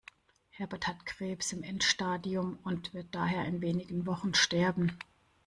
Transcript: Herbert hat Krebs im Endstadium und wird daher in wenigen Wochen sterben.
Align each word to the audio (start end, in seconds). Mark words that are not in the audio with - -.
Herbert 0.49 0.87
hat 0.87 1.05
Krebs 1.05 1.51
im 1.51 1.61
Endstadium 1.61 2.57
und 2.63 2.91
wird 2.95 3.13
daher 3.13 3.45
in 3.45 3.61
wenigen 3.61 4.07
Wochen 4.07 4.33
sterben. 4.33 4.97